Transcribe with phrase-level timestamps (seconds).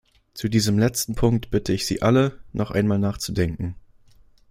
[0.33, 3.75] Zu diesem letzten Punkt bitte ich Sie alle, noch einmal nachzudenken.